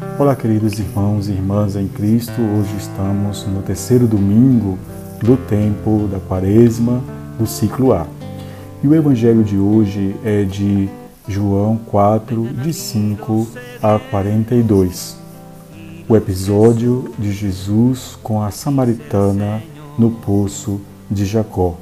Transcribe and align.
Olá, 0.00 0.36
queridos 0.36 0.78
irmãos 0.78 1.28
e 1.28 1.32
irmãs 1.32 1.74
em 1.74 1.88
Cristo. 1.88 2.40
Hoje 2.40 2.76
estamos 2.78 3.44
no 3.46 3.62
terceiro 3.62 4.06
domingo 4.06 4.78
do 5.20 5.36
tempo 5.36 6.06
da 6.06 6.20
Quaresma 6.20 7.02
do 7.36 7.48
ciclo 7.48 7.92
A. 7.92 8.06
E 8.80 8.86
o 8.86 8.94
evangelho 8.94 9.42
de 9.42 9.58
hoje 9.58 10.14
é 10.24 10.44
de 10.44 10.88
João 11.26 11.76
4, 11.76 12.46
de 12.62 12.72
5 12.72 13.48
a 13.82 13.98
42. 13.98 15.18
O 16.08 16.16
episódio 16.16 17.12
de 17.18 17.32
Jesus 17.32 18.16
com 18.22 18.40
a 18.40 18.52
samaritana 18.52 19.60
no 19.98 20.12
poço 20.12 20.80
de 21.10 21.26
Jacó. 21.26 21.74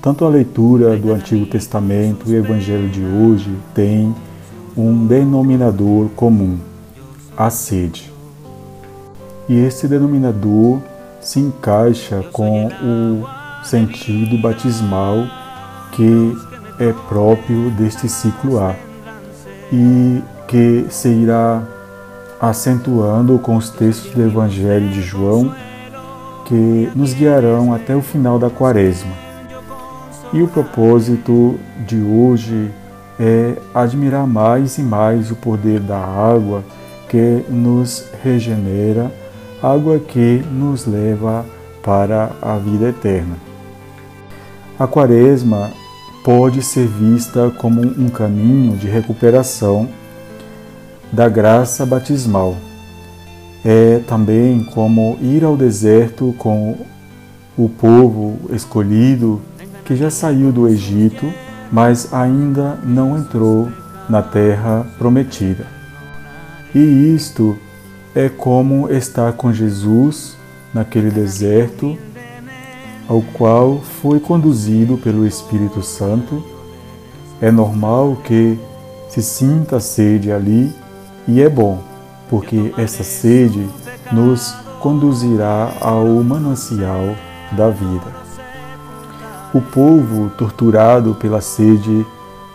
Tanto 0.00 0.24
a 0.24 0.28
leitura 0.28 0.96
do 0.96 1.12
Antigo 1.12 1.46
Testamento 1.46 2.28
e 2.28 2.32
o 2.32 2.38
evangelho 2.38 2.88
de 2.88 3.04
hoje 3.04 3.56
tem 3.72 4.12
um 4.76 5.06
denominador 5.06 6.08
comum: 6.16 6.58
a 7.36 7.50
sede. 7.50 8.12
E 9.48 9.58
esse 9.58 9.88
denominador 9.88 10.80
se 11.20 11.40
encaixa 11.40 12.24
com 12.32 12.66
o 12.66 13.26
sentido 13.64 14.38
batismal 14.38 15.26
que 15.92 16.36
é 16.78 16.92
próprio 17.08 17.70
deste 17.70 18.08
ciclo 18.08 18.58
A 18.58 18.74
e 19.72 20.22
que 20.48 20.86
se 20.90 21.08
irá 21.08 21.62
acentuando 22.40 23.38
com 23.38 23.56
os 23.56 23.70
textos 23.70 24.12
do 24.12 24.22
Evangelho 24.22 24.88
de 24.88 25.00
João 25.00 25.54
que 26.46 26.90
nos 26.94 27.14
guiarão 27.14 27.72
até 27.72 27.94
o 27.94 28.02
final 28.02 28.38
da 28.38 28.50
quaresma. 28.50 29.12
E 30.32 30.42
o 30.42 30.48
propósito 30.48 31.58
de 31.86 32.00
hoje 32.00 32.70
é 33.20 33.56
admirar 33.74 34.26
mais 34.26 34.78
e 34.78 34.82
mais 34.82 35.30
o 35.30 35.36
poder 35.36 35.78
da 35.78 35.98
água 35.98 36.64
que 37.12 37.44
nos 37.50 38.06
regenera, 38.24 39.12
água 39.62 39.98
que 39.98 40.42
nos 40.50 40.86
leva 40.86 41.44
para 41.82 42.30
a 42.40 42.56
vida 42.56 42.88
eterna. 42.88 43.36
A 44.78 44.86
Quaresma 44.86 45.70
pode 46.24 46.62
ser 46.62 46.86
vista 46.86 47.52
como 47.58 47.82
um 47.82 48.08
caminho 48.08 48.78
de 48.78 48.88
recuperação 48.88 49.90
da 51.12 51.28
graça 51.28 51.84
batismal. 51.84 52.56
É 53.62 53.98
também 54.08 54.64
como 54.64 55.18
ir 55.20 55.44
ao 55.44 55.54
deserto 55.54 56.34
com 56.38 56.78
o 57.58 57.68
povo 57.68 58.38
escolhido 58.54 59.42
que 59.84 59.94
já 59.94 60.08
saiu 60.08 60.50
do 60.50 60.66
Egito, 60.66 61.30
mas 61.70 62.14
ainda 62.14 62.78
não 62.82 63.18
entrou 63.18 63.68
na 64.08 64.22
terra 64.22 64.86
prometida. 64.96 65.81
E 66.74 67.14
isto 67.14 67.58
é 68.14 68.28
como 68.28 68.90
estar 68.90 69.32
com 69.34 69.52
Jesus 69.52 70.36
naquele 70.72 71.10
deserto 71.10 71.98
ao 73.08 73.20
qual 73.34 73.80
foi 73.80 74.20
conduzido 74.20 74.96
pelo 74.96 75.26
Espírito 75.26 75.82
Santo. 75.82 76.42
É 77.40 77.50
normal 77.50 78.16
que 78.24 78.58
se 79.08 79.22
sinta 79.22 79.80
sede 79.80 80.32
ali 80.32 80.72
e 81.28 81.42
é 81.42 81.48
bom, 81.48 81.82
porque 82.30 82.72
essa 82.78 83.04
sede 83.04 83.68
nos 84.10 84.54
conduzirá 84.80 85.72
ao 85.80 86.06
manancial 86.22 87.14
da 87.52 87.68
vida. 87.68 88.22
O 89.52 89.60
povo, 89.60 90.30
torturado 90.30 91.14
pela 91.16 91.42
sede, 91.42 92.06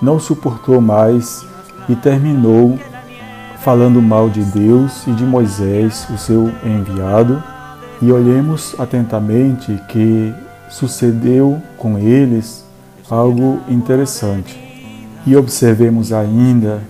não 0.01 0.19
suportou 0.19 0.81
mais 0.81 1.45
e 1.87 1.95
terminou 1.95 2.79
falando 3.67 4.01
mal 4.01 4.29
de 4.29 4.43
Deus 4.43 5.05
e 5.05 5.11
de 5.11 5.25
Moisés, 5.25 6.07
o 6.09 6.17
seu 6.17 6.49
enviado, 6.63 7.43
e 8.01 8.09
olhemos 8.13 8.73
atentamente 8.79 9.77
que 9.89 10.33
sucedeu 10.69 11.61
com 11.77 11.99
eles 11.99 12.63
algo 13.09 13.59
interessante. 13.67 14.57
E 15.25 15.35
observemos 15.35 16.13
ainda 16.13 16.81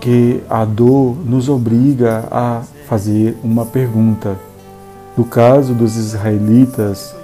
que 0.00 0.40
a 0.48 0.64
dor 0.64 1.16
nos 1.26 1.48
obriga 1.48 2.22
a 2.30 2.62
fazer 2.86 3.36
uma 3.42 3.66
pergunta. 3.66 4.36
No 5.16 5.24
caso 5.24 5.74
dos 5.74 5.96
israelitas, 5.96 7.16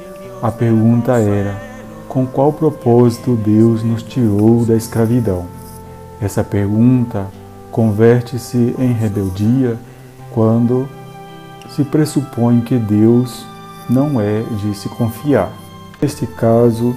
a 0.43 0.51
pergunta 0.51 1.13
era: 1.21 1.55
com 2.09 2.27
qual 2.27 2.53
propósito 2.53 3.37
Deus 3.37 3.85
nos 3.85 4.03
tirou 4.03 4.65
da 4.65 4.75
escravidão? 4.75 5.47
Essa 6.21 6.43
pergunta 6.43 7.29
converte-se 7.71 8.75
em 8.79 8.93
rebeldia 8.93 9.79
quando 10.33 10.89
se 11.71 11.85
pressupõe 11.85 12.61
que 12.61 12.77
Deus 12.77 13.45
não 13.89 14.21
é 14.21 14.43
de 14.61 14.75
se 14.75 14.89
confiar. 14.89 15.53
Neste 16.01 16.27
caso, 16.27 16.97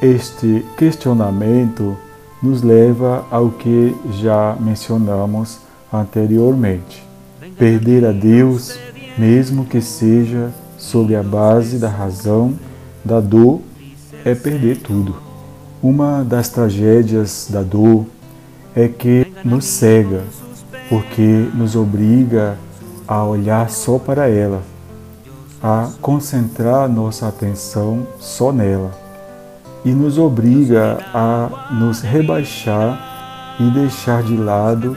este 0.00 0.64
questionamento 0.76 1.96
nos 2.42 2.62
leva 2.62 3.26
ao 3.30 3.50
que 3.50 3.94
já 4.12 4.56
mencionamos 4.60 5.58
anteriormente. 5.92 7.04
Perder 7.58 8.04
a 8.06 8.12
Deus, 8.12 8.78
mesmo 9.16 9.64
que 9.64 9.80
seja 9.80 10.52
sobre 10.76 11.16
a 11.16 11.22
base 11.22 11.78
da 11.78 11.88
razão, 11.88 12.54
da 13.04 13.20
dor, 13.20 13.60
é 14.24 14.34
perder 14.34 14.78
tudo. 14.78 15.16
Uma 15.82 16.22
das 16.22 16.48
tragédias 16.48 17.48
da 17.50 17.62
dor 17.62 18.06
é 18.78 18.86
que 18.86 19.26
nos 19.44 19.64
cega, 19.64 20.22
porque 20.88 21.50
nos 21.52 21.74
obriga 21.74 22.56
a 23.08 23.24
olhar 23.24 23.68
só 23.70 23.98
para 23.98 24.28
ela, 24.28 24.62
a 25.60 25.90
concentrar 26.00 26.88
nossa 26.88 27.26
atenção 27.26 28.06
só 28.20 28.52
nela 28.52 28.92
e 29.84 29.90
nos 29.90 30.16
obriga 30.16 30.98
a 31.12 31.72
nos 31.72 32.02
rebaixar 32.02 33.56
e 33.58 33.68
deixar 33.72 34.22
de 34.22 34.36
lado 34.36 34.96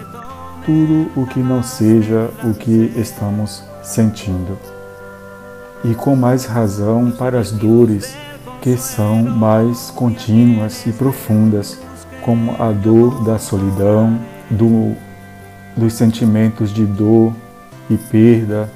tudo 0.64 1.10
o 1.20 1.26
que 1.26 1.40
não 1.40 1.64
seja 1.64 2.30
o 2.44 2.54
que 2.54 2.94
estamos 2.96 3.64
sentindo. 3.82 4.60
E 5.84 5.96
com 5.96 6.16
mais 6.16 6.46
razão 6.46 7.10
para 7.10 7.40
as 7.40 7.52
dores 7.52 8.16
que 8.62 8.78
são 8.78 9.24
mais 9.24 9.90
contínuas 9.90 10.86
e 10.86 10.92
profundas 10.92 11.80
como 12.24 12.56
a 12.62 12.72
dor 12.72 13.24
da 13.24 13.38
solidão, 13.38 14.20
do, 14.50 14.96
dos 15.76 15.94
sentimentos 15.94 16.74
de 16.74 16.86
dor 16.86 17.34
e 17.90 17.98
perda 17.98 18.70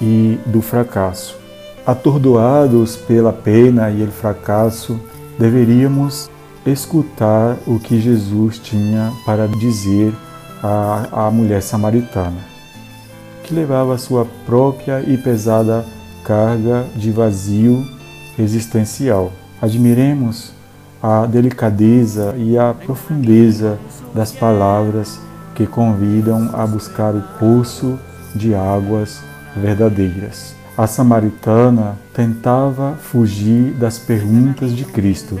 e 0.00 0.38
do 0.46 0.62
fracasso. 0.62 1.38
Atordoados 1.86 2.96
pela 2.96 3.32
pena 3.32 3.90
e 3.90 4.02
o 4.02 4.10
fracasso, 4.10 5.00
deveríamos 5.38 6.30
escutar 6.64 7.56
o 7.66 7.78
que 7.78 8.00
Jesus 8.00 8.58
tinha 8.58 9.12
para 9.24 9.48
dizer 9.48 10.12
à, 10.62 11.26
à 11.26 11.30
mulher 11.30 11.62
samaritana, 11.62 12.38
que 13.42 13.54
levava 13.54 13.96
sua 13.96 14.26
própria 14.44 15.00
e 15.00 15.16
pesada 15.16 15.84
carga 16.24 16.84
de 16.94 17.10
vazio 17.10 17.84
existencial. 18.38 19.32
Admiremos 19.60 20.52
a 21.02 21.24
delicadeza 21.26 22.34
e 22.36 22.58
a 22.58 22.74
profundeza 22.74 23.78
das 24.14 24.32
palavras 24.32 25.18
que 25.54 25.66
convidam 25.66 26.50
a 26.52 26.66
buscar 26.66 27.14
o 27.14 27.22
poço 27.38 27.98
de 28.34 28.54
águas 28.54 29.22
verdadeiras. 29.56 30.54
A 30.76 30.86
samaritana 30.86 31.96
tentava 32.14 32.94
fugir 32.94 33.72
das 33.72 33.98
perguntas 33.98 34.72
de 34.72 34.84
Cristo, 34.84 35.38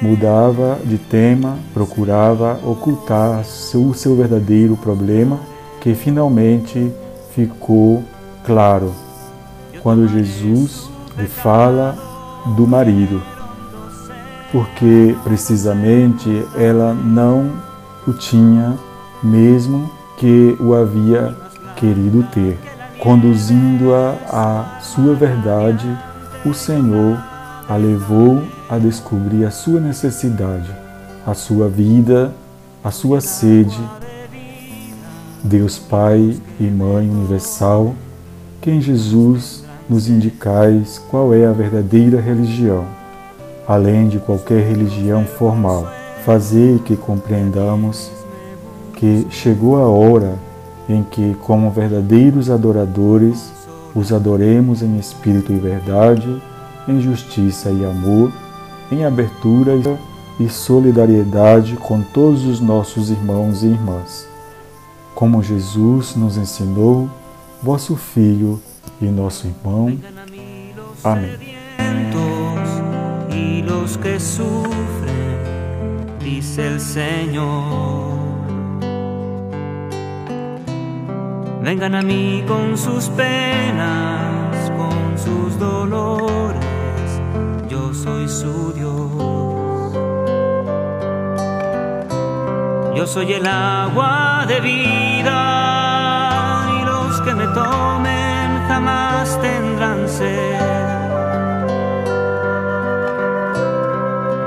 mudava 0.00 0.78
de 0.84 0.98
tema, 0.98 1.56
procurava 1.74 2.58
ocultar 2.64 3.40
o 3.40 3.94
seu 3.94 4.16
verdadeiro 4.16 4.76
problema, 4.76 5.38
que 5.80 5.94
finalmente 5.94 6.90
ficou 7.34 8.02
claro 8.44 8.92
quando 9.82 10.08
Jesus 10.08 10.88
lhe 11.16 11.26
fala 11.26 11.96
do 12.56 12.66
marido 12.66 13.22
porque 14.52 15.16
precisamente 15.22 16.44
ela 16.56 16.92
não 16.92 17.52
o 18.06 18.12
tinha, 18.12 18.76
mesmo 19.22 19.90
que 20.18 20.56
o 20.60 20.74
havia 20.74 21.36
querido 21.76 22.22
ter. 22.32 22.58
Conduzindo-a 22.98 24.16
à 24.28 24.80
sua 24.80 25.14
verdade, 25.14 25.86
o 26.44 26.52
Senhor 26.52 27.18
a 27.68 27.76
levou 27.76 28.42
a 28.68 28.78
descobrir 28.78 29.44
a 29.44 29.50
sua 29.50 29.80
necessidade, 29.80 30.70
a 31.26 31.34
sua 31.34 31.68
vida, 31.68 32.34
a 32.82 32.90
sua 32.90 33.20
sede. 33.20 33.78
Deus 35.42 35.78
Pai 35.78 36.36
e 36.58 36.64
Mãe 36.64 37.08
Universal, 37.08 37.94
que 38.60 38.70
em 38.70 38.80
Jesus 38.80 39.64
nos 39.88 40.08
indicais 40.08 41.00
qual 41.10 41.32
é 41.32 41.46
a 41.46 41.52
verdadeira 41.52 42.20
religião 42.20 42.99
além 43.70 44.08
de 44.08 44.18
qualquer 44.18 44.66
religião 44.66 45.24
formal. 45.24 45.88
Fazer 46.24 46.80
que 46.80 46.96
compreendamos 46.96 48.10
que 48.96 49.28
chegou 49.30 49.76
a 49.76 49.88
hora 49.88 50.36
em 50.88 51.04
que, 51.04 51.36
como 51.42 51.70
verdadeiros 51.70 52.50
adoradores, 52.50 53.52
os 53.94 54.12
adoremos 54.12 54.82
em 54.82 54.98
espírito 54.98 55.52
e 55.52 55.56
verdade, 55.56 56.42
em 56.88 57.00
justiça 57.00 57.70
e 57.70 57.84
amor, 57.84 58.32
em 58.90 59.04
abertura 59.04 59.72
e 60.40 60.48
solidariedade 60.48 61.76
com 61.76 62.02
todos 62.02 62.44
os 62.46 62.60
nossos 62.60 63.08
irmãos 63.08 63.62
e 63.62 63.66
irmãs. 63.68 64.26
Como 65.14 65.44
Jesus 65.44 66.16
nos 66.16 66.36
ensinou, 66.36 67.08
vosso 67.62 67.94
Filho 67.94 68.60
e 69.00 69.04
nosso 69.04 69.46
irmão. 69.46 69.96
Amém. 71.04 71.49
Y 73.40 73.62
los 73.62 73.96
que 73.98 74.20
sufren, 74.20 75.38
dice 76.18 76.66
el 76.66 76.80
Señor. 76.80 78.20
Vengan 81.62 81.94
a 81.94 82.02
mí 82.02 82.44
con 82.46 82.76
sus 82.76 83.08
penas, 83.10 84.70
con 84.76 85.18
sus 85.18 85.58
dolores, 85.58 87.20
yo 87.68 87.94
soy 87.94 88.28
su 88.28 88.72
Dios. 88.72 89.92
Yo 92.96 93.06
soy 93.06 93.32
el 93.32 93.46
agua 93.46 94.44
de 94.48 94.60
vida 94.60 95.40
y 96.78 96.84
los 96.84 97.20
que 97.22 97.34
me 97.34 97.46
tomen 97.46 98.68
jamás 98.68 99.40
tendrán 99.40 100.08
sed. 100.08 100.99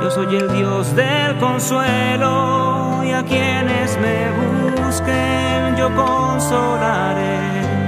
Yo 0.03 0.11
soy 0.11 0.35
el 0.35 0.51
Dios 0.51 0.93
del 0.97 1.37
consuelo 1.37 3.01
y 3.05 3.11
a 3.11 3.23
quienes 3.23 3.97
me 3.99 4.31
busquen 4.81 5.77
yo 5.77 5.95
consolaré. 5.95 7.82